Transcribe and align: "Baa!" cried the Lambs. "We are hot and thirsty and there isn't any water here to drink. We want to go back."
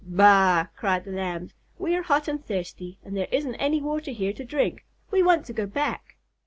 "Baa!" 0.03 0.65
cried 0.75 1.05
the 1.05 1.11
Lambs. 1.11 1.53
"We 1.77 1.95
are 1.95 2.01
hot 2.01 2.27
and 2.27 2.43
thirsty 2.43 2.97
and 3.05 3.15
there 3.15 3.27
isn't 3.31 3.53
any 3.57 3.79
water 3.79 4.09
here 4.09 4.33
to 4.33 4.43
drink. 4.43 4.83
We 5.11 5.21
want 5.21 5.45
to 5.45 5.53
go 5.53 5.67
back." 5.67 6.15